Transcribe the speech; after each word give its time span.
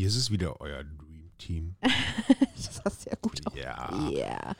Hier 0.00 0.08
ist 0.08 0.16
es 0.16 0.30
wieder 0.30 0.58
euer 0.62 0.82
Dream 0.82 1.30
Team. 1.36 1.76
das 2.56 2.80
hast 2.82 3.04
du 3.04 3.10
ja 3.10 3.16
gut. 3.20 3.38
Ja. 3.54 4.08
Ja. 4.08 4.56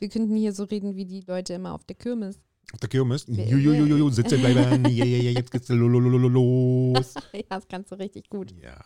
Wir 0.00 0.08
könnten 0.08 0.34
hier 0.34 0.52
so 0.52 0.64
reden 0.64 0.96
wie 0.96 1.04
die 1.04 1.20
Leute 1.20 1.54
immer 1.54 1.72
auf 1.72 1.84
der 1.84 1.94
Kirmes. 1.94 2.40
Auf 2.72 2.80
der 2.80 2.88
Kirmes. 2.88 3.26
Jujujuju, 3.28 4.10
sitzen 4.10 4.40
bleiben. 4.40 4.84
Ja, 4.90 5.04
ja, 5.04 5.18
ja, 5.22 5.30
jetzt 5.38 5.52
geht's 5.52 5.68
lo- 5.68 5.86
lo- 5.86 6.00
lo- 6.00 6.18
lo- 6.18 6.28
los. 6.28 7.14
ja, 7.32 7.42
das 7.48 7.68
kannst 7.68 7.92
du 7.92 7.94
richtig 7.94 8.28
gut. 8.28 8.52
Ja. 8.60 8.76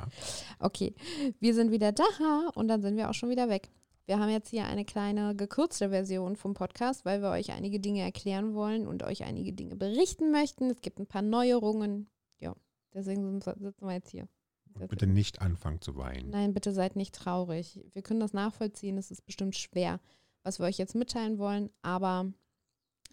Okay, 0.58 0.94
wir 1.40 1.54
sind 1.54 1.70
wieder 1.70 1.92
da 1.92 2.04
und 2.54 2.68
dann 2.68 2.82
sind 2.82 2.98
wir 2.98 3.08
auch 3.08 3.14
schon 3.14 3.30
wieder 3.30 3.48
weg. 3.48 3.70
Wir 4.04 4.18
haben 4.18 4.28
jetzt 4.28 4.50
hier 4.50 4.66
eine 4.66 4.84
kleine 4.84 5.34
gekürzte 5.34 5.88
Version 5.88 6.36
vom 6.36 6.52
Podcast, 6.52 7.06
weil 7.06 7.22
wir 7.22 7.30
euch 7.30 7.52
einige 7.52 7.80
Dinge 7.80 8.02
erklären 8.02 8.52
wollen 8.52 8.86
und 8.86 9.02
euch 9.02 9.24
einige 9.24 9.54
Dinge 9.54 9.76
berichten 9.76 10.30
möchten. 10.30 10.68
Es 10.68 10.82
gibt 10.82 10.98
ein 10.98 11.06
paar 11.06 11.22
Neuerungen. 11.22 12.10
Ja, 12.38 12.54
deswegen 12.92 13.40
sitzen 13.40 13.86
wir 13.86 13.94
jetzt 13.94 14.10
hier. 14.10 14.28
Und 14.78 14.88
bitte 14.88 15.06
nicht 15.06 15.40
anfangen 15.40 15.80
zu 15.80 15.96
weinen. 15.96 16.30
Nein, 16.30 16.54
bitte 16.54 16.72
seid 16.72 16.96
nicht 16.96 17.14
traurig. 17.14 17.80
Wir 17.92 18.02
können 18.02 18.20
das 18.20 18.32
nachvollziehen. 18.32 18.98
Es 18.98 19.10
ist 19.10 19.24
bestimmt 19.24 19.56
schwer, 19.56 20.00
was 20.42 20.58
wir 20.58 20.66
euch 20.66 20.78
jetzt 20.78 20.94
mitteilen 20.94 21.38
wollen, 21.38 21.70
aber 21.82 22.26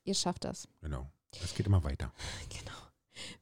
ihr 0.04 0.14
schafft 0.14 0.44
das. 0.44 0.68
Genau. 0.82 1.10
Es 1.44 1.56
geht 1.56 1.66
immer 1.68 1.84
weiter. 1.84 2.12
Genau. 2.50 2.78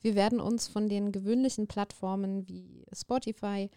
Wir 0.02 0.16
werden 0.16 0.42
uns 0.42 0.68
von 0.68 0.90
den 0.90 1.14
gewöhnlichen 1.14 1.68
Plattformen 1.68 2.46
wie 2.48 2.86
Spotify, 2.94 3.70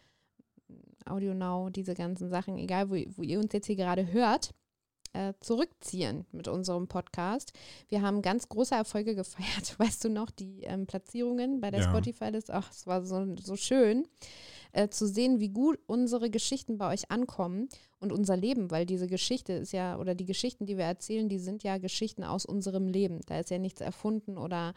AudioNow, 1.04 1.70
diese 1.70 1.94
ganzen 1.94 2.28
Sachen, 2.28 2.58
egal 2.58 2.90
wo, 2.90 2.96
wo 3.16 3.22
ihr 3.22 3.38
uns 3.38 3.52
jetzt 3.52 3.66
hier 3.66 3.76
gerade 3.76 4.12
hört, 4.12 4.52
äh, 5.14 5.32
zurückziehen 5.40 6.26
mit 6.32 6.48
unserem 6.48 6.86
Podcast. 6.86 7.52
Wir 7.88 8.02
haben 8.02 8.20
ganz 8.20 8.48
große 8.48 8.74
Erfolge 8.74 9.14
gefeiert. 9.14 9.74
Weißt 9.78 10.04
du 10.04 10.10
noch, 10.10 10.30
die 10.30 10.62
ähm, 10.64 10.86
Platzierungen 10.86 11.60
bei 11.60 11.70
der 11.70 11.80
Ja. 11.80 11.88
Spotify-List? 11.88 12.50
Ach, 12.50 12.70
es 12.70 12.86
war 12.86 13.02
so, 13.04 13.34
so 13.42 13.56
schön 13.56 14.06
äh, 14.74 14.88
zu 14.88 15.06
sehen, 15.06 15.38
wie 15.38 15.50
gut 15.50 15.78
unsere 15.86 16.30
Geschichten 16.30 16.78
bei 16.78 16.92
euch 16.92 17.10
ankommen 17.10 17.68
und 18.00 18.12
unser 18.12 18.36
Leben, 18.36 18.72
weil 18.72 18.86
diese 18.86 19.06
Geschichte 19.06 19.52
ist 19.52 19.72
ja, 19.72 19.98
oder 19.98 20.16
die 20.16 20.24
Geschichten, 20.24 20.66
die 20.66 20.76
wir 20.76 20.84
erzählen, 20.84 21.28
die 21.28 21.38
sind 21.38 21.62
ja 21.62 21.78
Geschichten 21.78 22.24
aus 22.24 22.44
unserem 22.44 22.88
Leben. 22.88 23.20
Da 23.26 23.38
ist 23.38 23.50
ja 23.50 23.58
nichts 23.58 23.80
erfunden 23.80 24.36
oder 24.36 24.74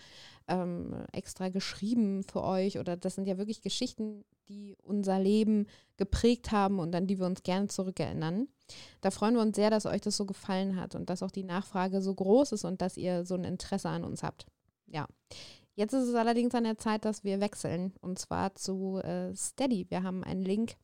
ähm, 0.48 0.94
extra 1.12 1.50
geschrieben 1.50 2.24
für 2.24 2.44
euch 2.44 2.78
oder 2.78 2.96
das 2.96 3.16
sind 3.16 3.28
ja 3.28 3.40
wirklich 3.40 3.62
Geschichten, 3.62 4.24
die 4.50 4.76
unser 4.84 5.20
Leben 5.20 5.66
geprägt 5.98 6.52
haben 6.52 6.78
und 6.78 6.96
an 6.96 7.08
die 7.08 7.20
wir 7.20 7.26
uns 7.26 7.42
gerne 7.42 7.68
zurückerinnern. 7.68 8.48
Da 9.02 9.10
freuen 9.10 9.34
wir 9.34 9.42
uns 9.42 9.56
sehr, 9.56 9.72
dass 9.72 9.88
euch 9.88 10.02
das 10.02 10.16
so 10.16 10.26
gefallen 10.26 10.80
hat 10.80 10.94
und 10.94 11.10
dass 11.10 11.24
auch 11.24 11.32
die 11.32 11.44
Nachfrage 11.44 12.02
so 12.04 12.14
groß 12.14 12.52
ist 12.52 12.66
und 12.66 12.82
dass 12.82 12.98
ihr 12.98 13.26
so 13.26 13.34
ein 13.34 13.44
Interesse 13.44 13.90
an 13.90 14.04
uns 14.04 14.22
habt. 14.22 14.46
Ja. 14.86 15.08
Jetzt 15.78 15.94
ist 15.94 16.08
es 16.08 16.16
allerdings 16.16 16.56
an 16.56 16.64
der 16.64 16.80
Zeit, 16.80 17.06
dass 17.06 17.24
wir 17.24 17.40
wechseln 17.40 17.94
und 18.02 18.18
zwar 18.18 18.56
zu 18.56 18.98
äh, 18.98 19.36
Steady. 19.36 19.86
Wir 19.90 20.02
haben 20.02 20.24
einen 20.24 20.42
Link 20.42 20.76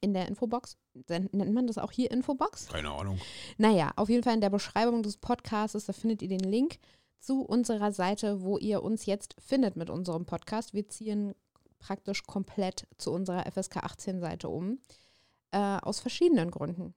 in 0.00 0.14
der 0.14 0.28
Infobox. 0.28 0.78
Nennt 1.08 1.52
man 1.52 1.66
das 1.66 1.78
auch 1.78 1.90
hier 1.90 2.12
Infobox? 2.12 2.68
Keine 2.68 2.92
Ahnung. 2.92 3.18
Naja, 3.58 3.90
auf 3.96 4.08
jeden 4.08 4.22
Fall 4.22 4.34
in 4.34 4.40
der 4.40 4.50
Beschreibung 4.50 5.02
des 5.02 5.16
Podcasts, 5.16 5.84
da 5.84 5.92
findet 5.92 6.22
ihr 6.22 6.28
den 6.28 6.48
Link 6.48 6.78
zu 7.18 7.42
unserer 7.42 7.90
Seite, 7.90 8.42
wo 8.42 8.56
ihr 8.56 8.84
uns 8.84 9.04
jetzt 9.06 9.34
findet 9.40 9.74
mit 9.76 9.90
unserem 9.90 10.26
Podcast. 10.26 10.74
Wir 10.74 10.86
ziehen 10.86 11.34
praktisch 11.80 12.22
komplett 12.22 12.86
zu 12.98 13.10
unserer 13.10 13.50
FSK 13.50 13.78
18 13.78 14.20
Seite 14.20 14.48
um. 14.48 14.78
Äh, 15.50 15.58
aus 15.58 15.98
verschiedenen 15.98 16.52
Gründen. 16.52 16.94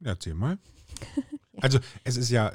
Ja, 0.00 0.10
Erzähl 0.10 0.34
mal. 0.34 0.58
Ja. 1.16 1.22
Also 1.60 1.78
es 2.02 2.16
ist 2.16 2.30
ja, 2.30 2.52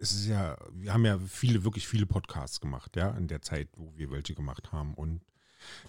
es 0.00 0.12
ist 0.12 0.26
ja, 0.26 0.56
wir 0.72 0.92
haben 0.92 1.04
ja 1.04 1.18
viele, 1.18 1.64
wirklich 1.64 1.86
viele 1.86 2.06
Podcasts 2.06 2.60
gemacht, 2.60 2.96
ja, 2.96 3.10
in 3.10 3.28
der 3.28 3.42
Zeit, 3.42 3.68
wo 3.76 3.92
wir 3.96 4.10
welche 4.10 4.34
gemacht 4.34 4.72
haben. 4.72 4.94
Und 4.94 5.20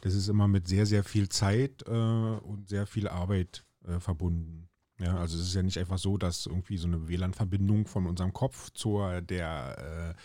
das 0.02 0.14
ist 0.14 0.28
immer 0.28 0.48
mit 0.48 0.68
sehr, 0.68 0.86
sehr 0.86 1.04
viel 1.04 1.30
Zeit 1.30 1.84
äh, 1.88 1.92
und 1.92 2.68
sehr 2.68 2.86
viel 2.86 3.08
Arbeit 3.08 3.64
äh, 3.88 4.00
verbunden. 4.00 4.68
Ja, 5.00 5.18
also 5.18 5.38
es 5.38 5.48
ist 5.48 5.56
ja 5.56 5.64
nicht 5.64 5.80
einfach 5.80 5.98
so, 5.98 6.18
dass 6.18 6.46
irgendwie 6.46 6.78
so 6.78 6.88
eine 6.88 7.08
WLAN-Verbindung 7.08 7.88
von 7.88 8.06
unserem 8.06 8.34
Kopf 8.34 8.70
zur 8.72 9.22
der 9.22 10.16
äh, 10.18 10.22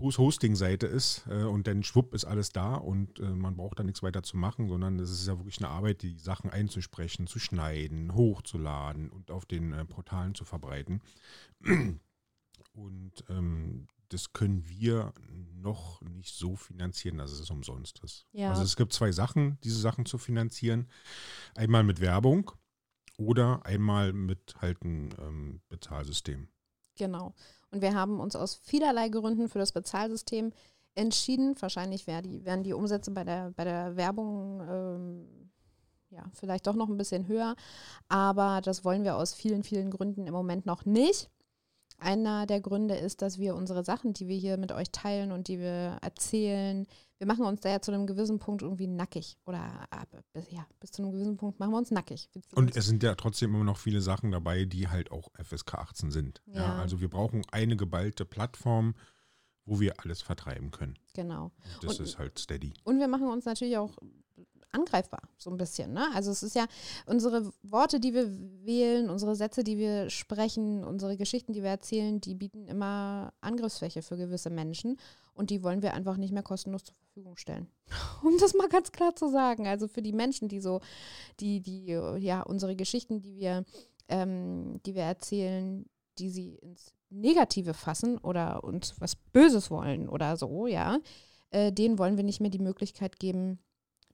Hosting-Seite 0.00 0.86
ist 0.86 1.26
äh, 1.28 1.42
und 1.42 1.66
dann 1.66 1.82
schwupp 1.82 2.14
ist 2.14 2.24
alles 2.24 2.50
da 2.50 2.74
und 2.74 3.18
äh, 3.18 3.30
man 3.30 3.56
braucht 3.56 3.80
da 3.80 3.82
nichts 3.82 4.02
weiter 4.02 4.22
zu 4.22 4.36
machen, 4.36 4.68
sondern 4.68 5.00
es 5.00 5.10
ist 5.10 5.26
ja 5.26 5.36
wirklich 5.38 5.58
eine 5.58 5.70
Arbeit, 5.70 6.02
die 6.02 6.16
Sachen 6.18 6.50
einzusprechen, 6.50 7.26
zu 7.26 7.40
schneiden, 7.40 8.14
hochzuladen 8.14 9.10
und 9.10 9.32
auf 9.32 9.44
den 9.44 9.72
äh, 9.72 9.84
Portalen 9.84 10.34
zu 10.34 10.44
verbreiten. 10.44 11.02
Und 12.78 13.24
ähm, 13.28 13.88
das 14.08 14.32
können 14.32 14.64
wir 14.68 15.12
noch 15.54 16.00
nicht 16.02 16.34
so 16.34 16.54
finanzieren, 16.54 17.18
dass 17.18 17.32
es 17.32 17.50
umsonst 17.50 17.98
ist. 18.04 18.26
Ja. 18.32 18.50
Also 18.50 18.62
es 18.62 18.76
gibt 18.76 18.92
zwei 18.92 19.10
Sachen, 19.10 19.58
diese 19.64 19.80
Sachen 19.80 20.06
zu 20.06 20.16
finanzieren. 20.16 20.88
Einmal 21.56 21.82
mit 21.82 22.00
Werbung 22.00 22.52
oder 23.16 23.66
einmal 23.66 24.12
mit 24.12 24.54
halt 24.60 24.82
einem 24.82 25.10
ähm, 25.18 25.60
Bezahlsystem. 25.68 26.48
Genau. 26.96 27.34
Und 27.70 27.82
wir 27.82 27.94
haben 27.94 28.20
uns 28.20 28.36
aus 28.36 28.54
vielerlei 28.54 29.08
Gründen 29.08 29.48
für 29.48 29.58
das 29.58 29.72
Bezahlsystem 29.72 30.52
entschieden. 30.94 31.54
Wahrscheinlich 31.60 32.06
wären 32.06 32.62
die 32.62 32.72
Umsätze 32.72 33.10
bei 33.10 33.24
der, 33.24 33.50
bei 33.50 33.64
der 33.64 33.96
Werbung 33.96 34.60
ähm, 34.68 35.50
ja, 36.10 36.24
vielleicht 36.32 36.66
doch 36.66 36.74
noch 36.74 36.88
ein 36.88 36.96
bisschen 36.96 37.26
höher. 37.26 37.56
Aber 38.08 38.60
das 38.62 38.84
wollen 38.84 39.04
wir 39.04 39.16
aus 39.16 39.34
vielen, 39.34 39.64
vielen 39.64 39.90
Gründen 39.90 40.26
im 40.26 40.32
Moment 40.32 40.64
noch 40.64 40.84
nicht. 40.84 41.28
Einer 41.98 42.46
der 42.46 42.60
Gründe 42.60 42.94
ist, 42.94 43.22
dass 43.22 43.38
wir 43.38 43.54
unsere 43.56 43.84
Sachen, 43.84 44.12
die 44.12 44.28
wir 44.28 44.36
hier 44.36 44.56
mit 44.56 44.70
euch 44.72 44.90
teilen 44.92 45.32
und 45.32 45.48
die 45.48 45.58
wir 45.58 45.98
erzählen, 46.00 46.86
wir 47.18 47.26
machen 47.26 47.44
uns 47.44 47.60
da 47.60 47.70
ja 47.70 47.80
zu 47.80 47.90
einem 47.90 48.06
gewissen 48.06 48.38
Punkt 48.38 48.62
irgendwie 48.62 48.86
nackig. 48.86 49.36
Oder 49.46 49.60
ab, 49.90 50.08
bis, 50.32 50.48
ja, 50.52 50.64
bis 50.78 50.92
zu 50.92 51.02
einem 51.02 51.10
gewissen 51.10 51.36
Punkt 51.36 51.58
machen 51.58 51.72
wir 51.72 51.78
uns 51.78 51.90
nackig. 51.90 52.30
Und 52.54 52.76
es 52.76 52.86
sind 52.86 53.02
ja 53.02 53.16
trotzdem 53.16 53.52
immer 53.54 53.64
noch 53.64 53.78
viele 53.78 54.00
Sachen 54.00 54.30
dabei, 54.30 54.64
die 54.64 54.86
halt 54.88 55.10
auch 55.10 55.28
FSK 55.42 55.74
18 55.74 56.10
sind. 56.12 56.40
Ja. 56.46 56.60
Ja. 56.62 56.78
also 56.78 57.00
wir 57.00 57.10
brauchen 57.10 57.42
eine 57.50 57.76
geballte 57.76 58.24
Plattform, 58.24 58.94
wo 59.64 59.80
wir 59.80 59.94
alles 60.00 60.22
vertreiben 60.22 60.70
können. 60.70 60.96
genau. 61.14 61.46
Und 61.74 61.82
das 61.84 61.98
Und- 61.98 62.04
ist 62.06 62.18
halt 62.18 62.38
steady. 62.38 62.72
Und 62.84 63.00
wir 63.00 63.08
machen 63.08 63.26
uns 63.28 63.44
natürlich 63.44 63.76
auch 63.76 63.96
angreifbar, 64.72 65.22
so 65.36 65.50
ein 65.50 65.56
bisschen. 65.56 65.92
Ne? 65.92 66.06
Also 66.14 66.30
es 66.30 66.42
ist 66.42 66.54
ja 66.54 66.66
unsere 67.06 67.52
Worte, 67.62 68.00
die 68.00 68.14
wir 68.14 68.30
wählen, 68.64 69.10
unsere 69.10 69.34
Sätze, 69.34 69.64
die 69.64 69.78
wir 69.78 70.10
sprechen, 70.10 70.84
unsere 70.84 71.16
Geschichten, 71.16 71.52
die 71.52 71.62
wir 71.62 71.70
erzählen, 71.70 72.20
die 72.20 72.34
bieten 72.34 72.66
immer 72.66 73.32
Angriffsfläche 73.40 74.02
für 74.02 74.16
gewisse 74.16 74.50
Menschen 74.50 74.98
und 75.34 75.50
die 75.50 75.62
wollen 75.62 75.82
wir 75.82 75.94
einfach 75.94 76.16
nicht 76.16 76.32
mehr 76.32 76.42
kostenlos 76.42 76.84
zur 76.84 76.96
Verfügung 76.96 77.36
stellen. 77.36 77.68
Um 78.22 78.36
das 78.38 78.54
mal 78.54 78.68
ganz 78.68 78.92
klar 78.92 79.14
zu 79.14 79.28
sagen. 79.28 79.66
Also 79.66 79.88
für 79.88 80.02
die 80.02 80.12
Menschen, 80.12 80.48
die 80.48 80.60
so, 80.60 80.80
die, 81.40 81.60
die, 81.60 81.86
ja, 81.86 82.42
unsere 82.42 82.76
Geschichten, 82.76 83.22
die 83.22 83.36
wir, 83.36 83.64
ähm, 84.08 84.80
die 84.84 84.94
wir 84.94 85.04
erzählen, 85.04 85.86
die 86.18 86.30
sie 86.30 86.56
ins 86.56 86.92
Negative 87.10 87.74
fassen 87.74 88.18
oder 88.18 88.64
uns 88.64 89.00
was 89.00 89.16
Böses 89.16 89.70
wollen 89.70 90.08
oder 90.08 90.36
so, 90.36 90.66
ja, 90.66 90.98
äh, 91.50 91.72
denen 91.72 91.98
wollen 91.98 92.16
wir 92.16 92.24
nicht 92.24 92.40
mehr 92.40 92.50
die 92.50 92.58
Möglichkeit 92.58 93.18
geben, 93.18 93.58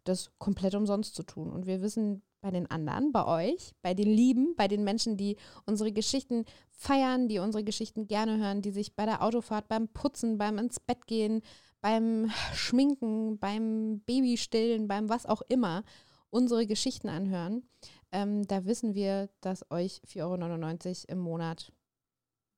das 0.04 0.30
komplett 0.38 0.74
umsonst 0.74 1.14
zu 1.14 1.22
tun. 1.22 1.50
Und 1.50 1.66
wir 1.66 1.82
wissen 1.82 2.22
bei 2.40 2.50
den 2.50 2.70
anderen, 2.70 3.10
bei 3.10 3.26
euch, 3.26 3.72
bei 3.80 3.94
den 3.94 4.08
Lieben, 4.08 4.54
bei 4.56 4.68
den 4.68 4.84
Menschen, 4.84 5.16
die 5.16 5.36
unsere 5.66 5.92
Geschichten 5.92 6.44
feiern, 6.70 7.28
die 7.28 7.38
unsere 7.38 7.64
Geschichten 7.64 8.06
gerne 8.06 8.38
hören, 8.38 8.60
die 8.60 8.70
sich 8.70 8.94
bei 8.94 9.06
der 9.06 9.22
Autofahrt, 9.22 9.68
beim 9.68 9.88
Putzen, 9.88 10.36
beim 10.36 10.58
ins 10.58 10.78
Bett 10.78 11.06
gehen, 11.06 11.40
beim 11.80 12.30
Schminken, 12.52 13.38
beim 13.38 14.00
Babystillen, 14.00 14.88
beim 14.88 15.08
was 15.08 15.26
auch 15.26 15.42
immer 15.48 15.84
unsere 16.30 16.66
Geschichten 16.66 17.08
anhören, 17.08 17.62
ähm, 18.10 18.46
da 18.46 18.64
wissen 18.64 18.94
wir, 18.94 19.28
dass 19.40 19.70
euch 19.70 20.00
4,99 20.06 21.08
Euro 21.08 21.12
im 21.12 21.18
Monat 21.18 21.72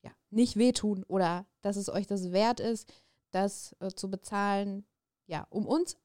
ja, 0.02 0.10
nicht 0.30 0.56
wehtun 0.56 1.04
oder 1.08 1.46
dass 1.60 1.76
es 1.76 1.88
euch 1.88 2.06
das 2.06 2.32
wert 2.32 2.58
ist, 2.58 2.92
das 3.30 3.76
äh, 3.80 3.88
zu 3.88 4.10
bezahlen, 4.10 4.86
ja, 5.26 5.46
um 5.50 5.66
uns 5.66 5.96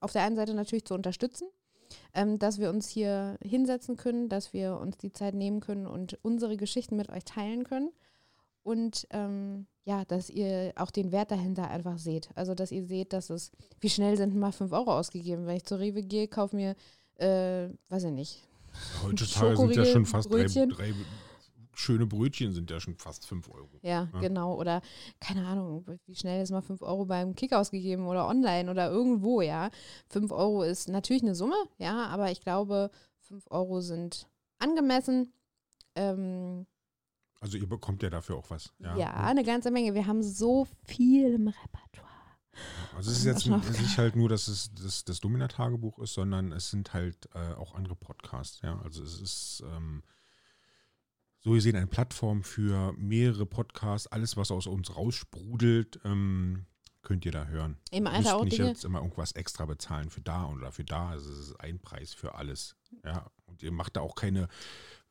auf 0.00 0.12
der 0.12 0.22
einen 0.22 0.36
Seite 0.36 0.54
natürlich 0.54 0.84
zu 0.84 0.94
unterstützen, 0.94 1.48
ähm, 2.14 2.38
dass 2.38 2.58
wir 2.58 2.70
uns 2.70 2.88
hier 2.88 3.38
hinsetzen 3.42 3.96
können, 3.96 4.28
dass 4.28 4.52
wir 4.52 4.78
uns 4.78 4.96
die 4.98 5.12
Zeit 5.12 5.34
nehmen 5.34 5.60
können 5.60 5.86
und 5.86 6.18
unsere 6.22 6.56
Geschichten 6.56 6.96
mit 6.96 7.10
euch 7.10 7.24
teilen 7.24 7.64
können. 7.64 7.90
Und 8.62 9.08
ähm, 9.10 9.66
ja, 9.84 10.04
dass 10.04 10.30
ihr 10.30 10.72
auch 10.76 10.92
den 10.92 11.10
Wert 11.10 11.32
dahinter 11.32 11.68
einfach 11.68 11.98
seht. 11.98 12.28
Also, 12.36 12.54
dass 12.54 12.70
ihr 12.70 12.84
seht, 12.84 13.12
dass 13.12 13.28
es, 13.30 13.50
wie 13.80 13.90
schnell 13.90 14.16
sind 14.16 14.36
mal 14.36 14.52
5 14.52 14.72
Euro 14.72 14.96
ausgegeben. 14.96 15.46
Wenn 15.46 15.56
ich 15.56 15.64
zur 15.64 15.80
Rewe 15.80 16.02
gehe, 16.02 16.28
kaufe 16.28 16.54
mir, 16.54 16.76
äh, 17.16 17.68
weiß 17.88 18.04
ich 18.04 18.12
nicht, 18.12 18.48
Heutzutage 19.02 19.56
sind 19.56 19.76
ja 19.76 19.84
schon 19.84 20.06
fast 20.06 20.32
drei, 20.32 20.44
drei 20.44 20.94
schöne 21.74 22.06
Brötchen 22.06 22.52
sind 22.52 22.70
ja 22.70 22.80
schon 22.80 22.96
fast 22.96 23.26
5 23.26 23.48
Euro. 23.50 23.68
Ja, 23.82 24.08
Ja. 24.12 24.20
genau. 24.20 24.54
Oder 24.58 24.82
keine 25.20 25.46
Ahnung, 25.46 25.86
wie 26.06 26.14
schnell 26.14 26.42
ist 26.42 26.50
mal 26.50 26.62
5 26.62 26.82
Euro 26.82 27.04
beim 27.06 27.34
Kick 27.34 27.52
ausgegeben 27.52 28.06
oder 28.06 28.28
online 28.28 28.70
oder 28.70 28.90
irgendwo, 28.90 29.40
ja. 29.40 29.70
5 30.08 30.30
Euro 30.32 30.62
ist 30.62 30.88
natürlich 30.88 31.22
eine 31.22 31.34
Summe, 31.34 31.56
ja, 31.78 32.06
aber 32.06 32.30
ich 32.30 32.40
glaube, 32.40 32.90
5 33.20 33.44
Euro 33.50 33.80
sind 33.80 34.28
angemessen. 34.58 35.32
Ähm, 35.94 36.66
Also 37.40 37.58
ihr 37.58 37.68
bekommt 37.68 38.02
ja 38.02 38.10
dafür 38.10 38.36
auch 38.36 38.50
was. 38.50 38.72
ja, 38.78 38.96
Ja, 38.96 39.10
eine 39.14 39.42
ganze 39.44 39.70
Menge. 39.70 39.94
Wir 39.94 40.06
haben 40.06 40.22
so 40.22 40.66
viel 40.84 41.34
im 41.34 41.48
Repertoire. 41.48 42.08
Also 42.94 43.10
es 43.10 43.18
ist 43.18 43.24
jetzt 43.24 43.46
nicht 43.46 43.96
halt 43.98 44.14
nur, 44.14 44.28
dass 44.28 44.46
es 44.46 44.70
das, 44.74 45.04
das 45.04 45.20
Domina-Tagebuch 45.20 45.98
ist, 46.00 46.12
sondern 46.14 46.52
es 46.52 46.70
sind 46.70 46.92
halt 46.92 47.28
äh, 47.34 47.54
auch 47.54 47.74
andere 47.74 47.96
Podcasts. 47.96 48.60
Ja, 48.62 48.78
also 48.84 49.02
es 49.02 49.18
ist 49.20 49.64
ähm, 49.66 50.02
so 51.42 51.50
gesehen 51.52 51.76
eine 51.76 51.86
Plattform 51.86 52.42
für 52.42 52.92
mehrere 52.96 53.46
Podcasts. 53.46 54.06
Alles, 54.06 54.36
was 54.36 54.50
aus 54.50 54.66
uns 54.66 54.94
raussprudelt, 54.94 56.00
ähm, 56.04 56.66
könnt 57.02 57.24
ihr 57.24 57.32
da 57.32 57.46
hören. 57.46 57.78
Im 57.90 58.06
Alter 58.06 58.36
auch 58.36 58.44
nicht 58.44 58.58
Dinge. 58.58 58.68
jetzt 58.68 58.84
immer 58.84 59.00
irgendwas 59.00 59.32
extra 59.32 59.66
bezahlen 59.66 60.10
für 60.10 60.20
da 60.20 60.46
oder 60.46 60.70
für 60.70 60.84
da. 60.84 61.10
Also 61.10 61.32
es 61.32 61.38
ist 61.48 61.60
ein 61.60 61.80
Preis 61.80 62.14
für 62.14 62.36
alles. 62.36 62.76
Ja, 63.04 63.30
und 63.46 63.62
ihr 63.62 63.72
macht 63.72 63.96
da 63.96 64.00
auch 64.00 64.14
keine 64.14 64.48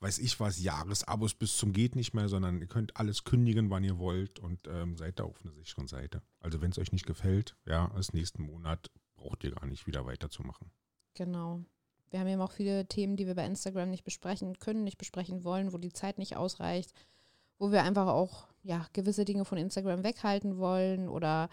weiß 0.02 0.18
ich 0.18 0.40
was, 0.40 0.62
Jahresabos 0.62 1.36
bis 1.36 1.56
zum 1.58 1.74
geht 1.74 1.96
nicht 1.96 2.14
mehr, 2.14 2.28
sondern 2.28 2.60
ihr 2.60 2.68
könnt 2.68 2.98
alles 2.98 3.24
kündigen, 3.24 3.70
wann 3.70 3.84
ihr 3.84 4.00
wollt 4.00 4.40
und 4.40 4.68
ähm, 4.68 4.98
seid 4.98 5.20
da 5.20 5.24
auf 5.24 5.40
einer 5.44 5.54
sicheren 5.54 5.88
Seite. 5.88 6.22
Also 6.40 6.62
wenn 6.62 6.72
es 6.72 6.80
euch 6.80 6.92
nicht 6.92 7.06
gefällt, 7.06 7.56
ja, 7.66 7.90
als 7.92 8.12
nächsten 8.12 8.44
Monat 8.44 8.92
braucht 9.16 9.44
ihr 9.44 9.52
gar 9.52 9.68
nicht 9.68 9.86
wieder 9.86 10.06
weiterzumachen. 10.06 10.72
Genau. 11.14 11.64
Wir 12.12 12.20
haben 12.20 12.28
eben 12.28 12.42
auch 12.42 12.52
viele 12.52 12.86
Themen, 12.86 13.16
die 13.16 13.26
wir 13.26 13.36
bei 13.36 13.46
Instagram 13.46 13.90
nicht 13.90 14.04
besprechen 14.04 14.60
können, 14.60 14.84
nicht 14.84 14.98
besprechen 14.98 15.44
wollen, 15.44 15.74
wo 15.74 15.78
die 15.78 15.94
Zeit 15.94 16.18
nicht 16.18 16.36
ausreicht, 16.38 16.94
wo 17.58 17.72
wir 17.72 17.84
einfach 17.84 18.08
auch 18.08 18.48
ja, 18.64 18.86
gewisse 18.94 19.26
Dinge 19.26 19.46
von 19.46 19.58
Instagram 19.58 20.04
weghalten 20.04 20.58
wollen 20.58 21.10
oder 21.10 21.50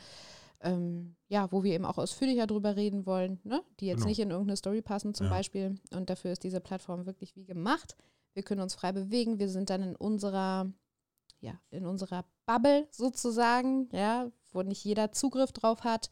ähm, 0.60 1.14
ja, 1.28 1.50
wo 1.52 1.62
wir 1.62 1.72
eben 1.74 1.84
auch 1.84 1.98
ausführlicher 1.98 2.46
drüber 2.48 2.74
reden 2.76 3.06
wollen, 3.06 3.38
ne? 3.44 3.62
die 3.78 3.86
jetzt 3.86 3.98
Genau. 3.98 4.08
nicht 4.08 4.18
in 4.18 4.30
irgendeine 4.30 4.56
Story 4.56 4.82
passen 4.82 5.14
zum 5.14 5.26
Ja. 5.26 5.32
Beispiel. 5.32 5.78
Und 5.94 6.10
dafür 6.10 6.32
ist 6.32 6.42
diese 6.42 6.60
Plattform 6.60 7.06
wirklich 7.06 7.36
wie 7.36 7.44
gemacht. 7.44 7.96
Wir 8.34 8.42
können 8.42 8.60
uns 8.60 8.74
frei 8.74 8.90
bewegen. 8.92 9.38
Wir 9.38 9.48
sind 9.48 9.70
dann 9.70 9.82
in 9.82 9.96
unserer, 9.96 10.66
ja, 11.40 11.52
in 11.70 11.86
unserer 11.86 12.24
Bubble 12.46 12.88
sozusagen, 12.90 13.88
ja, 13.92 14.30
wo 14.52 14.62
nicht 14.62 14.82
jeder 14.84 15.12
Zugriff 15.12 15.52
drauf 15.52 15.84
hat, 15.84 16.10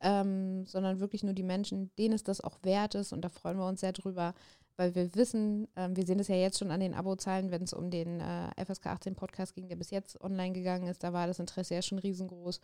ähm, 0.00 0.66
sondern 0.66 1.00
wirklich 1.00 1.22
nur 1.22 1.34
die 1.34 1.42
Menschen, 1.42 1.90
denen 1.96 2.14
es 2.14 2.24
das 2.24 2.40
auch 2.40 2.58
wert 2.62 2.94
ist. 2.94 3.12
Und 3.12 3.22
da 3.22 3.28
freuen 3.28 3.58
wir 3.58 3.66
uns 3.66 3.80
sehr 3.80 3.92
drüber, 3.92 4.34
weil 4.76 4.94
wir 4.94 5.14
wissen, 5.14 5.68
ähm, 5.76 5.96
wir 5.96 6.06
sehen 6.06 6.20
es 6.20 6.28
ja 6.28 6.36
jetzt 6.36 6.58
schon 6.58 6.70
an 6.70 6.80
den 6.80 6.94
Abozahlen, 6.94 7.50
wenn 7.50 7.62
es 7.62 7.72
um 7.72 7.90
den 7.90 8.20
äh, 8.20 8.64
FSK 8.64 8.86
18 8.86 9.14
Podcast 9.14 9.54
ging, 9.54 9.68
der 9.68 9.76
bis 9.76 9.90
jetzt 9.90 10.20
online 10.20 10.52
gegangen 10.52 10.88
ist, 10.88 11.04
da 11.04 11.12
war 11.12 11.26
das 11.26 11.38
Interesse 11.38 11.74
ja 11.74 11.82
schon 11.82 11.98
riesengroß. 11.98 12.60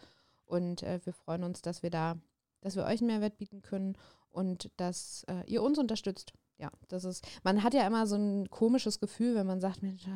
Und 0.46 0.82
äh, 0.82 1.00
wir 1.04 1.12
freuen 1.12 1.44
uns, 1.44 1.60
dass 1.60 1.82
wir 1.82 1.90
da, 1.90 2.16
dass 2.60 2.76
wir 2.76 2.84
euch 2.84 3.00
einen 3.00 3.08
Mehrwert 3.08 3.36
bieten 3.36 3.60
können 3.60 3.98
und 4.30 4.70
dass 4.76 5.24
äh, 5.28 5.44
ihr 5.46 5.62
uns 5.62 5.78
unterstützt. 5.78 6.32
Ja, 6.58 6.70
das 6.88 7.04
ist, 7.04 7.26
man 7.44 7.62
hat 7.62 7.74
ja 7.74 7.86
immer 7.86 8.06
so 8.06 8.16
ein 8.16 8.48
komisches 8.48 8.98
Gefühl, 8.98 9.34
wenn 9.34 9.46
man 9.46 9.60
sagt, 9.60 9.82
Mensch, 9.82 10.06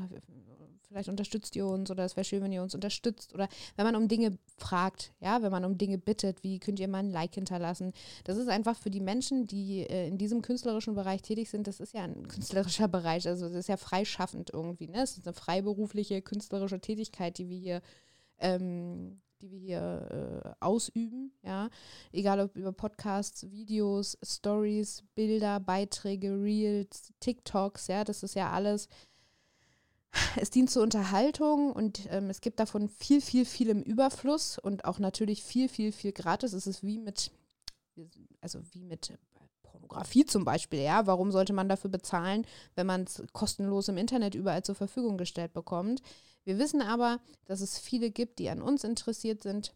vielleicht 0.90 1.08
unterstützt 1.08 1.54
ihr 1.56 1.66
uns 1.66 1.90
oder 1.90 2.04
es 2.04 2.16
wäre 2.16 2.24
schön, 2.24 2.42
wenn 2.42 2.52
ihr 2.52 2.62
uns 2.62 2.74
unterstützt 2.74 3.32
oder 3.32 3.48
wenn 3.76 3.86
man 3.86 3.96
um 3.96 4.08
Dinge 4.08 4.36
fragt, 4.56 5.12
ja, 5.20 5.40
wenn 5.42 5.52
man 5.52 5.64
um 5.64 5.78
Dinge 5.78 5.98
bittet, 5.98 6.42
wie 6.42 6.58
könnt 6.58 6.80
ihr 6.80 6.88
mal 6.88 6.98
ein 6.98 7.10
Like 7.10 7.34
hinterlassen. 7.34 7.92
Das 8.24 8.36
ist 8.36 8.48
einfach 8.48 8.76
für 8.76 8.90
die 8.90 9.00
Menschen, 9.00 9.46
die 9.46 9.82
äh, 9.82 10.08
in 10.08 10.18
diesem 10.18 10.42
künstlerischen 10.42 10.94
Bereich 10.94 11.22
tätig 11.22 11.48
sind, 11.48 11.66
das 11.66 11.80
ist 11.80 11.94
ja 11.94 12.02
ein 12.02 12.26
künstlerischer 12.28 12.88
Bereich, 12.88 13.26
also 13.28 13.46
das 13.46 13.56
ist 13.56 13.68
ja 13.68 13.76
freischaffend 13.76 14.50
irgendwie, 14.52 14.88
ne? 14.88 15.02
Es 15.02 15.16
ist 15.16 15.26
eine 15.26 15.34
freiberufliche 15.34 16.22
künstlerische 16.22 16.80
Tätigkeit, 16.80 17.38
die 17.38 17.48
wir 17.48 17.58
hier 17.58 17.82
ähm, 18.38 19.20
die 19.40 19.50
wir 19.50 19.58
hier 19.58 20.42
äh, 20.44 20.50
ausüben, 20.60 21.32
ja, 21.42 21.70
egal 22.12 22.40
ob 22.40 22.56
über 22.56 22.72
Podcasts, 22.72 23.50
Videos, 23.50 24.18
Stories, 24.22 25.02
Bilder, 25.14 25.60
Beiträge, 25.60 26.32
Reels, 26.32 27.12
TikToks, 27.20 27.86
ja, 27.86 28.04
das 28.04 28.22
ist 28.22 28.34
ja 28.34 28.50
alles. 28.50 28.88
Es 30.36 30.50
dient 30.50 30.70
zur 30.70 30.82
Unterhaltung 30.82 31.72
und 31.72 32.06
ähm, 32.10 32.30
es 32.30 32.40
gibt 32.40 32.60
davon 32.60 32.88
viel, 32.88 33.20
viel, 33.20 33.44
viel 33.44 33.68
im 33.68 33.82
Überfluss 33.82 34.58
und 34.58 34.84
auch 34.84 34.98
natürlich 34.98 35.42
viel, 35.42 35.68
viel, 35.68 35.92
viel 35.92 36.12
gratis. 36.12 36.52
Es 36.52 36.66
ist 36.66 36.82
wie 36.82 36.98
mit, 36.98 37.30
also 38.40 38.60
wie 38.72 38.84
mit 38.84 39.16
Pornografie 39.62 40.24
zum 40.24 40.44
Beispiel, 40.44 40.80
ja. 40.80 41.06
Warum 41.06 41.32
sollte 41.32 41.52
man 41.52 41.68
dafür 41.68 41.90
bezahlen, 41.90 42.46
wenn 42.74 42.86
man 42.86 43.02
es 43.02 43.22
kostenlos 43.32 43.88
im 43.88 43.96
Internet 43.96 44.34
überall 44.34 44.62
zur 44.62 44.74
Verfügung 44.74 45.18
gestellt 45.18 45.52
bekommt? 45.52 46.02
Wir 46.44 46.58
wissen 46.58 46.82
aber, 46.82 47.20
dass 47.44 47.60
es 47.60 47.78
viele 47.78 48.10
gibt, 48.10 48.38
die 48.38 48.50
an 48.50 48.62
uns 48.62 48.84
interessiert 48.84 49.42
sind, 49.42 49.74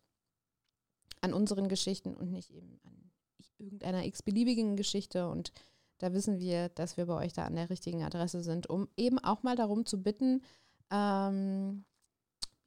an 1.21 1.35
unseren 1.35 1.69
Geschichten 1.69 2.15
und 2.15 2.31
nicht 2.31 2.51
eben 2.51 2.81
an 2.85 3.11
irgendeiner 3.59 4.05
x-beliebigen 4.05 4.77
Geschichte. 4.77 5.29
Und 5.29 5.53
da 5.99 6.13
wissen 6.13 6.39
wir, 6.39 6.69
dass 6.71 6.97
wir 6.97 7.07
bei 7.07 7.25
euch 7.25 7.33
da 7.33 7.45
an 7.45 7.57
der 7.57 7.71
richtigen 7.71 8.03
Adresse 8.03 8.43
sind, 8.43 8.69
um 8.69 8.89
eben 8.97 9.19
auch 9.19 9.43
mal 9.43 9.57
darum 9.57 9.87
zu 9.87 10.03
bitten, 10.03 10.43
ähm, 10.91 11.85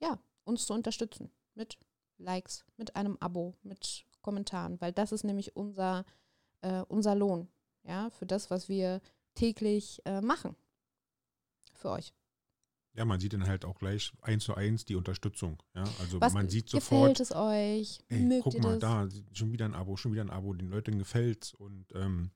ja, 0.00 0.18
uns 0.44 0.66
zu 0.66 0.74
unterstützen 0.74 1.30
mit 1.54 1.78
Likes, 2.18 2.64
mit 2.76 2.96
einem 2.96 3.16
Abo, 3.20 3.54
mit 3.62 4.04
Kommentaren, 4.22 4.80
weil 4.80 4.92
das 4.92 5.12
ist 5.12 5.24
nämlich 5.24 5.56
unser, 5.56 6.04
äh, 6.62 6.82
unser 6.88 7.14
Lohn, 7.14 7.48
ja, 7.84 8.10
für 8.10 8.26
das, 8.26 8.50
was 8.50 8.68
wir 8.68 9.00
täglich 9.34 10.02
äh, 10.04 10.20
machen. 10.20 10.56
Für 11.74 11.90
euch. 11.90 12.12
Ja, 12.94 13.04
man 13.04 13.20
sieht 13.20 13.32
dann 13.32 13.46
halt 13.46 13.64
auch 13.64 13.78
gleich 13.78 14.12
eins 14.22 14.42
zu 14.42 14.54
eins 14.54 14.84
die 14.84 14.96
Unterstützung. 14.96 15.62
Ja, 15.76 15.84
also 16.00 16.20
Was 16.20 16.32
man 16.32 16.48
sieht 16.48 16.72
gefällt 16.72 17.18
sofort, 17.18 17.20
es 17.20 17.32
euch? 17.32 18.00
ey, 18.08 18.40
guck 18.42 18.58
mal 18.60 18.78
das? 18.80 19.12
da, 19.12 19.22
schon 19.32 19.52
wieder 19.52 19.66
ein 19.66 19.74
Abo, 19.74 19.96
schon 19.96 20.12
wieder 20.12 20.22
ein 20.22 20.30
Abo, 20.30 20.52
den 20.52 20.68
Leuten 20.68 20.98
gefällt's 20.98 21.54
und 21.54 21.86
ähm, 21.94 22.32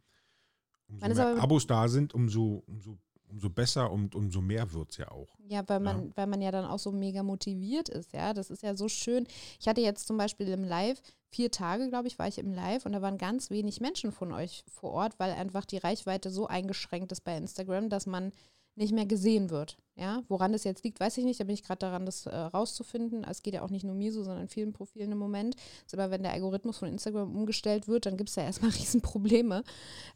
umso 1.00 1.23
Man 1.23 1.35
mehr 1.35 1.43
Abos 1.43 1.67
da 1.67 1.89
sind, 1.89 2.15
umso, 2.15 2.62
umso, 2.67 2.99
umso 3.29 3.50
besser 3.50 3.91
und 3.91 4.15
umso 4.15 4.41
mehr 4.41 4.73
wird's 4.73 4.97
ja 4.97 5.11
auch. 5.11 5.29
Ja, 5.49 5.62
weil 5.69 5.81
man, 5.81 6.12
weil 6.17 6.27
man 6.27 6.41
ja 6.41 6.50
dann 6.50 6.65
auch 6.65 6.79
so 6.79 6.93
mega 6.93 7.23
motiviert 7.23 7.89
ist, 7.89 8.12
ja. 8.12 8.33
Das 8.33 8.50
ist 8.50 8.62
ja 8.62 8.77
so 8.77 8.89
schön. 8.89 9.27
Ich 9.61 9.69
hatte 9.69 9.81
jetzt 9.81 10.06
zum 10.06 10.17
Beispiel 10.17 10.49
im 10.49 10.65
Live, 10.65 11.00
vier 11.31 11.50
Tage, 11.50 11.89
glaube 11.89 12.09
ich, 12.09 12.19
war 12.19 12.29
ich 12.29 12.39
im 12.39 12.53
Live 12.53 12.87
und 12.87 12.93
da 12.93 13.03
waren 13.03 13.19
ganz 13.19 13.50
wenig 13.50 13.81
Menschen 13.81 14.12
von 14.12 14.33
euch 14.33 14.65
vor 14.69 14.91
Ort, 14.91 15.19
weil 15.19 15.33
einfach 15.33 15.65
die 15.65 15.79
Reichweite 15.79 16.31
so 16.31 16.47
eingeschränkt 16.47 17.11
ist 17.12 17.25
bei 17.25 17.37
Instagram, 17.37 17.88
dass 17.88 18.06
man 18.06 18.33
nicht 18.75 18.93
mehr 18.93 19.07
gesehen 19.07 19.51
wird. 19.51 19.77
Ja, 19.95 20.23
woran 20.29 20.53
das 20.53 20.65
jetzt 20.65 20.85
liegt, 20.85 21.01
weiß 21.01 21.19
ich 21.19 21.25
nicht. 21.25 21.39
Da 21.39 21.45
bin 21.45 21.55
ich 21.55 21.65
gerade 21.65 21.81
daran, 21.81 22.07
das 22.07 22.25
äh, 22.25 22.35
rauszufinden. 22.35 23.25
Es 23.25 23.43
geht 23.43 23.55
ja 23.55 23.63
auch 23.63 23.71
nicht 23.71 23.85
nur 23.85 23.95
mir 23.95 24.11
so, 24.11 24.25
sondern 24.25 24.49
vielen 24.49 24.73
Profilen 24.73 25.13
im 25.13 25.19
Moment. 25.19 25.55
Ist 25.85 25.93
aber, 25.93 26.11
wenn 26.11 26.23
der 26.23 26.33
Algorithmus 26.33 26.79
von 26.79 26.89
Instagram 26.89 27.35
umgestellt 27.35 27.89
wird, 27.89 28.07
dann 28.07 28.17
gibt 28.17 28.31
es 28.31 28.35
da 28.35 28.43
erstmal 28.43 28.71
Riesenprobleme. 28.73 29.63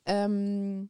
Ähm, 0.06 0.88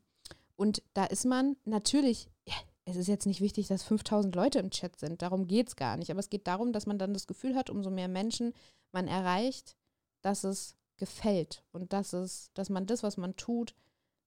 und 0.54 0.82
da 0.94 1.04
ist 1.04 1.26
man 1.26 1.56
natürlich, 1.64 2.28
ja, 2.46 2.54
es 2.84 2.96
ist 2.96 3.08
jetzt 3.08 3.26
nicht 3.26 3.40
wichtig, 3.40 3.66
dass 3.66 3.82
5000 3.82 4.34
Leute 4.36 4.60
im 4.60 4.70
Chat 4.70 4.98
sind. 5.00 5.20
Darum 5.20 5.48
geht 5.48 5.68
es 5.68 5.76
gar 5.76 5.96
nicht. 5.96 6.10
Aber 6.12 6.20
es 6.20 6.30
geht 6.30 6.46
darum, 6.46 6.72
dass 6.72 6.86
man 6.86 6.98
dann 6.98 7.12
das 7.12 7.26
Gefühl 7.26 7.56
hat, 7.56 7.70
umso 7.70 7.90
mehr 7.90 8.08
Menschen 8.08 8.54
man 8.92 9.08
erreicht, 9.08 9.76
dass 10.22 10.44
es 10.44 10.76
gefällt 10.96 11.64
und 11.72 11.92
dass 11.92 12.12
es, 12.12 12.50
dass 12.54 12.70
man 12.70 12.86
das, 12.86 13.02
was 13.02 13.16
man 13.16 13.34
tut, 13.36 13.74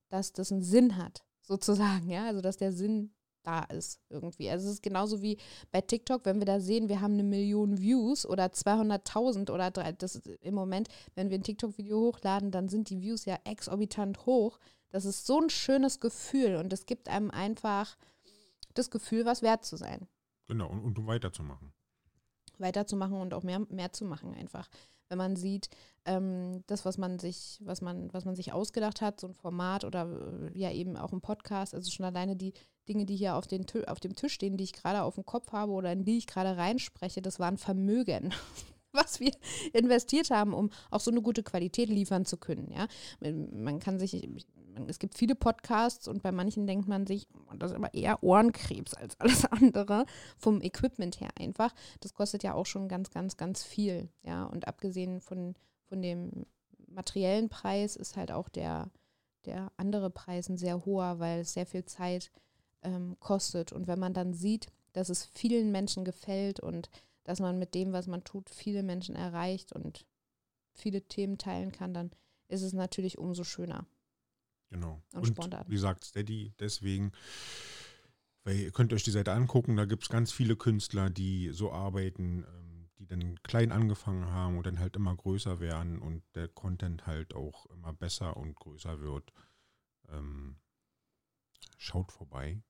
dass 0.10 0.34
das 0.34 0.52
einen 0.52 0.62
Sinn 0.62 0.98
hat, 0.98 1.24
sozusagen, 1.42 2.10
ja. 2.10 2.26
Also 2.26 2.42
dass 2.42 2.58
der 2.58 2.74
Sinn 2.74 3.12
da 3.44 3.64
ist 3.66 4.00
irgendwie. 4.10 4.50
Also 4.50 4.68
es 4.68 4.76
ist 4.76 4.84
genauso 4.84 5.22
wie 5.22 5.38
bei 5.72 5.82
TikTok, 5.82 6.26
wenn 6.26 6.40
wir 6.40 6.46
da 6.46 6.60
sehen, 6.60 6.90
wir 6.90 7.02
haben 7.02 7.14
eine 7.14 7.24
Million 7.24 7.80
Views 7.80 8.26
oder 8.26 8.46
200.000 8.46 9.52
oder 9.52 9.72
drei, 9.72 9.92
das 9.94 10.16
ist 10.16 10.28
im 10.42 10.54
Moment, 10.56 10.88
wenn 11.16 11.30
wir 11.30 11.38
ein 11.38 11.44
TikTok-Video 11.44 12.00
hochladen, 12.00 12.52
dann 12.52 12.70
sind 12.70 12.90
die 12.90 13.02
Views 13.02 13.26
ja 13.26 13.38
exorbitant 13.46 14.26
hoch. 14.26 14.60
Das 14.92 15.06
ist 15.06 15.26
so 15.26 15.40
ein 15.40 15.50
schönes 15.50 16.00
Gefühl 16.00 16.56
und 16.56 16.74
es 16.74 16.86
gibt 16.86 17.10
einem 17.10 17.32
einfach 17.32 17.96
das 18.74 18.90
Gefühl, 18.90 19.26
was 19.26 19.42
wert 19.42 19.66
zu 19.66 19.78
sein, 19.78 20.08
Genau, 20.48 20.68
und, 20.70 20.84
und 20.84 20.98
um 20.98 21.08
weiterzumachen. 21.08 21.74
weiterzumachen 22.58 23.20
und 23.22 23.34
auch 23.34 23.44
mehr, 23.44 23.60
mehr 23.70 23.92
zu 23.94 24.04
machen 24.06 24.34
einfach. 24.34 24.70
Wenn 25.08 25.18
man 25.18 25.36
sieht, 25.36 25.70
ähm, 26.10 26.64
das, 26.66 26.86
was 26.86 26.98
man 26.98 27.20
sich, 27.20 27.60
was 27.64 27.82
man, 27.82 28.12
was 28.14 28.26
man 28.26 28.36
sich 28.36 28.52
ausgedacht 28.52 29.00
hat, 29.02 29.20
so 29.20 29.28
ein 29.28 29.36
Format 29.36 29.86
oder 29.86 30.08
äh, 30.54 30.58
ja 30.58 30.72
eben 30.72 30.98
auch 30.98 31.12
ein 31.12 31.22
Podcast, 31.22 31.76
also 31.76 31.92
schon 31.92 32.06
alleine 32.06 32.36
die 32.36 32.54
Dinge, 32.88 33.06
die 33.06 33.16
hier 33.16 33.36
auf, 33.36 33.46
den, 33.46 33.66
auf 33.88 34.00
dem 34.00 34.16
Tisch 34.16 34.34
stehen, 34.34 34.58
die 34.58 34.64
ich 34.64 34.74
gerade 34.74 35.04
auf 35.04 35.16
dem 35.16 35.26
Kopf 35.26 35.52
habe 35.52 35.72
oder 35.72 35.92
in 35.92 36.06
die 36.06 36.18
ich 36.18 36.26
gerade 36.26 36.58
reinspreche, 36.58 37.22
das 37.22 37.40
waren 37.40 37.58
Vermögen, 37.58 38.34
was 38.92 39.20
wir 39.20 39.32
investiert 39.74 40.32
haben, 40.32 40.56
um 40.56 40.72
auch 40.90 41.00
so 41.00 41.12
eine 41.12 41.22
gute 41.22 41.44
Qualität 41.44 41.90
liefern 41.90 42.26
zu 42.26 42.38
können. 42.38 42.72
Ja, 42.72 42.88
man 43.22 43.78
kann 43.78 44.00
sich, 44.00 44.28
es 44.88 44.98
gibt 44.98 45.16
viele 45.16 45.36
Podcasts 45.36 46.08
und 46.08 46.24
bei 46.24 46.32
manchen 46.32 46.66
denkt 46.66 46.88
man 46.88 47.06
sich, 47.06 47.28
oh, 47.36 47.56
das 47.56 47.70
ist 47.70 47.78
aber 47.78 47.94
eher 47.94 48.24
Ohrenkrebs 48.24 48.96
als 48.96 49.20
alles 49.20 49.46
andere 49.46 50.08
vom 50.40 50.60
Equipment 50.62 51.22
her 51.22 51.30
einfach. 51.38 51.76
Das 52.00 52.16
kostet 52.16 52.42
ja 52.42 52.56
auch 52.56 52.66
schon 52.66 52.88
ganz, 52.88 53.12
ganz, 53.12 53.38
ganz 53.38 53.64
viel. 53.64 54.10
Ja, 54.24 54.46
und 54.46 54.68
abgesehen 54.68 55.22
von, 55.22 55.54
von 55.90 56.02
dem 56.02 56.46
materiellen 56.88 57.50
Preis 57.50 57.96
ist 57.96 58.16
halt 58.16 58.32
auch 58.32 58.50
der, 58.50 58.90
der 59.46 59.72
andere 59.78 60.10
Preis 60.10 60.50
ein 60.50 60.58
sehr 60.58 60.86
hoher, 60.86 61.20
weil 61.20 61.42
es 61.42 61.54
sehr 61.54 61.66
viel 61.66 61.86
Zeit 61.86 62.32
ähm, 62.84 63.18
kostet. 63.20 63.74
Und 63.74 63.88
wenn 63.88 64.00
man 64.00 64.14
dann 64.14 64.34
sieht, 64.34 64.68
dass 64.94 65.10
es 65.10 65.26
vielen 65.34 65.72
Menschen 65.72 66.06
gefällt 66.06 66.60
und 66.60 66.90
dass 67.24 67.40
man 67.40 67.60
mit 67.60 67.76
dem, 67.76 67.92
was 67.92 68.08
man 68.08 68.24
tut, 68.24 68.50
viele 68.50 68.84
Menschen 68.84 69.16
erreicht 69.16 69.74
und 69.74 70.06
viele 70.74 71.02
Themen 71.02 71.38
teilen 71.38 71.72
kann, 71.72 71.94
dann 71.94 72.12
ist 72.48 72.62
es 72.62 72.74
natürlich 72.74 73.18
umso 73.18 73.44
schöner. 73.44 73.86
Genau. 74.70 75.02
Und 75.14 75.28
spontan. 75.28 75.66
wie 75.68 75.74
gesagt, 75.74 76.06
Steady, 76.06 76.54
deswegen, 76.60 77.12
weil 78.44 78.58
ihr 78.58 78.72
könnt 78.72 78.94
euch 78.94 79.04
die 79.04 79.12
Seite 79.12 79.34
angucken, 79.34 79.76
da 79.76 79.86
gibt 79.86 80.04
es 80.04 80.10
ganz 80.10 80.32
viele 80.32 80.56
Künstler, 80.56 81.10
die 81.10 81.50
so 81.52 81.72
arbeiten, 81.72 82.46
ähm, 82.48 82.79
die 83.00 83.08
dann 83.08 83.42
klein 83.44 83.72
angefangen 83.72 84.30
haben 84.32 84.58
und 84.58 84.68
dann 84.68 84.80
halt 84.80 84.96
immer 84.96 85.16
größer 85.16 85.60
werden 85.60 86.00
und 86.00 86.24
der 86.36 86.50
Content 86.50 87.08
halt 87.08 87.34
auch 87.34 87.66
immer 87.68 87.94
besser 87.94 88.36
und 88.36 88.56
größer 88.56 89.00
wird. 89.00 89.32
Ähm, 90.10 90.58
schaut 91.78 92.12
vorbei 92.12 92.62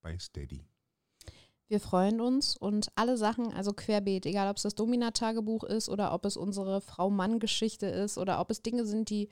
bei 0.00 0.16
Steady. 0.18 0.64
Wir 1.66 1.80
freuen 1.80 2.20
uns 2.20 2.56
und 2.56 2.88
alle 2.94 3.18
Sachen, 3.18 3.52
also 3.52 3.72
querbeet, 3.72 4.24
egal 4.24 4.48
ob 4.48 4.56
es 4.56 4.62
das 4.62 4.74
Domina-Tagebuch 4.74 5.64
ist 5.64 5.88
oder 5.90 6.14
ob 6.14 6.24
es 6.24 6.36
unsere 6.36 6.80
Frau-Mann-Geschichte 6.80 7.86
ist 7.86 8.16
oder 8.16 8.40
ob 8.40 8.50
es 8.50 8.62
Dinge 8.62 8.86
sind, 8.86 9.10
die, 9.10 9.28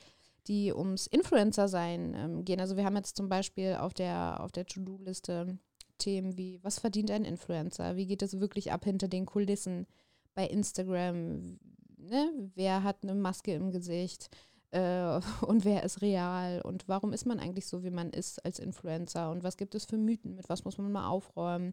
die 0.46 0.72
ums 0.72 1.06
Influencer-Sein 1.06 2.14
ähm, 2.14 2.44
gehen. 2.44 2.60
Also 2.60 2.76
wir 2.76 2.84
haben 2.84 2.96
jetzt 2.96 3.16
zum 3.16 3.30
Beispiel 3.30 3.76
auf 3.76 3.94
der, 3.94 4.40
auf 4.40 4.52
der 4.52 4.66
To-Do-Liste 4.66 5.58
Themen 5.98 6.36
wie, 6.36 6.62
was 6.62 6.78
verdient 6.78 7.10
ein 7.10 7.24
Influencer? 7.24 7.96
Wie 7.96 8.06
geht 8.06 8.20
es 8.20 8.38
wirklich 8.38 8.70
ab 8.70 8.84
hinter 8.84 9.08
den 9.08 9.24
Kulissen 9.24 9.86
bei 10.36 10.46
Instagram? 10.46 11.58
Ne? 11.96 12.50
Wer 12.54 12.84
hat 12.84 12.98
eine 13.02 13.16
Maske 13.16 13.54
im 13.54 13.72
Gesicht? 13.72 14.28
Äh, 14.70 15.20
und 15.46 15.64
wer 15.64 15.82
ist 15.82 16.02
real? 16.02 16.60
Und 16.62 16.86
warum 16.86 17.12
ist 17.12 17.26
man 17.26 17.40
eigentlich 17.40 17.66
so, 17.66 17.82
wie 17.82 17.90
man 17.90 18.10
ist 18.10 18.44
als 18.44 18.60
Influencer? 18.60 19.30
Und 19.32 19.42
was 19.42 19.56
gibt 19.56 19.74
es 19.74 19.86
für 19.86 19.96
Mythen? 19.96 20.36
Mit 20.36 20.48
was 20.48 20.64
muss 20.64 20.78
man 20.78 20.92
mal 20.92 21.08
aufräumen? 21.08 21.72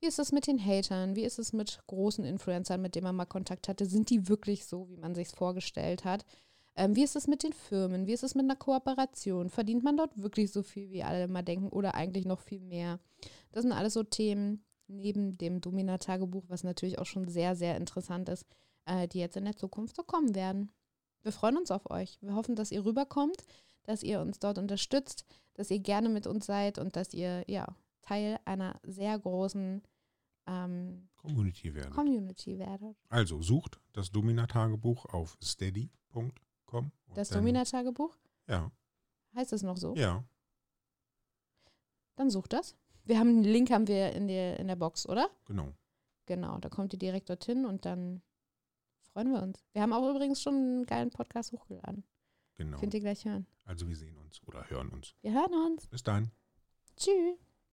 Wie 0.00 0.06
ist 0.06 0.18
es 0.18 0.32
mit 0.32 0.46
den 0.46 0.64
Hatern? 0.64 1.16
Wie 1.16 1.24
ist 1.24 1.38
es 1.38 1.52
mit 1.52 1.80
großen 1.86 2.24
Influencern, 2.24 2.80
mit 2.80 2.94
denen 2.94 3.04
man 3.04 3.16
mal 3.16 3.26
Kontakt 3.26 3.68
hatte? 3.68 3.86
Sind 3.86 4.10
die 4.10 4.28
wirklich 4.28 4.66
so, 4.66 4.88
wie 4.88 4.96
man 4.96 5.14
sich 5.14 5.28
vorgestellt 5.28 6.04
hat? 6.04 6.24
Ähm, 6.76 6.94
wie 6.94 7.02
ist 7.02 7.16
es 7.16 7.26
mit 7.26 7.42
den 7.42 7.54
Firmen? 7.54 8.06
Wie 8.06 8.12
ist 8.12 8.22
es 8.22 8.34
mit 8.34 8.44
einer 8.44 8.56
Kooperation? 8.56 9.48
Verdient 9.48 9.82
man 9.82 9.96
dort 9.96 10.16
wirklich 10.20 10.52
so 10.52 10.62
viel, 10.62 10.90
wie 10.90 11.02
alle 11.02 11.24
immer 11.24 11.42
denken, 11.42 11.70
oder 11.70 11.94
eigentlich 11.94 12.26
noch 12.26 12.40
viel 12.40 12.60
mehr? 12.60 13.00
Das 13.52 13.62
sind 13.62 13.72
alles 13.72 13.94
so 13.94 14.02
Themen 14.02 14.62
neben 14.88 15.36
dem 15.38 15.60
Domina-Tagebuch, 15.60 16.44
was 16.48 16.64
natürlich 16.64 16.98
auch 16.98 17.06
schon 17.06 17.28
sehr, 17.28 17.56
sehr 17.56 17.76
interessant 17.76 18.28
ist, 18.28 18.46
äh, 18.84 19.08
die 19.08 19.18
jetzt 19.18 19.36
in 19.36 19.44
der 19.44 19.56
Zukunft 19.56 19.96
so 19.96 20.02
kommen 20.02 20.34
werden. 20.34 20.70
Wir 21.22 21.32
freuen 21.32 21.56
uns 21.56 21.70
auf 21.70 21.90
euch. 21.90 22.18
Wir 22.20 22.34
hoffen, 22.34 22.54
dass 22.54 22.70
ihr 22.70 22.84
rüberkommt, 22.84 23.42
dass 23.82 24.02
ihr 24.02 24.20
uns 24.20 24.38
dort 24.38 24.58
unterstützt, 24.58 25.24
dass 25.54 25.70
ihr 25.70 25.80
gerne 25.80 26.08
mit 26.08 26.26
uns 26.26 26.46
seid 26.46 26.78
und 26.78 26.96
dass 26.96 27.12
ihr 27.14 27.44
ja 27.48 27.66
Teil 28.02 28.38
einer 28.44 28.78
sehr 28.84 29.18
großen 29.18 29.82
ähm, 30.46 31.08
Community 31.16 31.74
werdet. 31.74 31.92
Community 31.92 32.58
werdet. 32.58 32.96
Also 33.08 33.42
sucht 33.42 33.80
das 33.92 34.10
Domina-Tagebuch 34.10 35.06
auf 35.06 35.36
steady.com. 35.42 36.92
Das 37.14 37.30
Domina-Tagebuch? 37.30 38.16
Ja. 38.46 38.70
Heißt 39.34 39.52
es 39.52 39.62
noch 39.62 39.76
so? 39.76 39.94
Ja. 39.96 40.24
Dann 42.14 42.30
sucht 42.30 42.52
das. 42.52 42.76
Wir 43.06 43.18
haben 43.20 43.28
einen 43.28 43.44
Link 43.44 43.70
haben 43.70 43.86
wir 43.86 44.12
in 44.12 44.26
der, 44.26 44.58
in 44.58 44.66
der 44.66 44.76
Box, 44.76 45.08
oder? 45.08 45.30
Genau. 45.46 45.72
Genau, 46.26 46.58
da 46.58 46.68
kommt 46.68 46.92
ihr 46.92 46.98
direkt 46.98 47.30
dorthin 47.30 47.64
und 47.64 47.84
dann 47.84 48.20
freuen 49.12 49.32
wir 49.32 49.42
uns. 49.42 49.64
Wir 49.72 49.82
haben 49.82 49.92
auch 49.92 50.10
übrigens 50.10 50.42
schon 50.42 50.54
einen 50.54 50.86
geilen 50.86 51.10
Podcast 51.10 51.52
hochgeladen. 51.52 52.04
Genau. 52.56 52.78
Könnt 52.78 52.94
ihr 52.94 53.00
gleich 53.00 53.24
hören. 53.24 53.46
Also 53.64 53.88
wir 53.88 53.96
sehen 53.96 54.16
uns 54.18 54.42
oder 54.46 54.68
hören 54.68 54.88
uns. 54.88 55.14
Wir 55.22 55.32
hören 55.32 55.52
uns. 55.52 55.86
Bis 55.86 56.02
dann. 56.02 56.32
Tschüss. 56.96 57.45